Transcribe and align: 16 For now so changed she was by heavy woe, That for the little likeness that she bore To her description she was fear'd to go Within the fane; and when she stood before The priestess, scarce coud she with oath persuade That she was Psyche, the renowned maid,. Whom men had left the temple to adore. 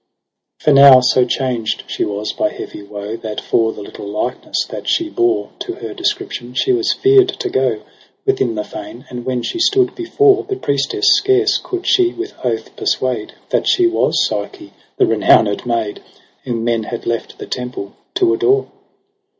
16 0.61 0.65
For 0.65 0.73
now 0.81 0.99
so 0.99 1.25
changed 1.25 1.83
she 1.85 2.03
was 2.03 2.33
by 2.33 2.49
heavy 2.49 2.81
woe, 2.81 3.15
That 3.17 3.39
for 3.39 3.71
the 3.71 3.83
little 3.83 4.07
likeness 4.07 4.65
that 4.71 4.87
she 4.89 5.09
bore 5.11 5.51
To 5.59 5.73
her 5.75 5.93
description 5.93 6.55
she 6.55 6.73
was 6.73 6.91
fear'd 6.91 7.27
to 7.39 7.49
go 7.51 7.83
Within 8.25 8.55
the 8.55 8.63
fane; 8.63 9.05
and 9.11 9.27
when 9.27 9.43
she 9.43 9.59
stood 9.59 9.93
before 9.93 10.43
The 10.45 10.55
priestess, 10.55 11.05
scarce 11.15 11.59
coud 11.59 11.85
she 11.85 12.13
with 12.13 12.33
oath 12.43 12.75
persuade 12.75 13.33
That 13.51 13.67
she 13.67 13.85
was 13.85 14.25
Psyche, 14.25 14.73
the 14.97 15.05
renowned 15.05 15.67
maid,. 15.67 16.01
Whom 16.45 16.63
men 16.63 16.85
had 16.85 17.05
left 17.05 17.37
the 17.37 17.45
temple 17.45 17.93
to 18.15 18.33
adore. 18.33 18.71